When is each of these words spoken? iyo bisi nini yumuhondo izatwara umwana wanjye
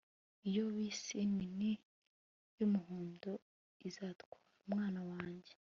iyo 0.49 0.63
bisi 0.75 1.17
nini 1.35 1.71
yumuhondo 2.57 3.31
izatwara 3.87 4.49
umwana 4.65 5.01
wanjye 5.09 5.53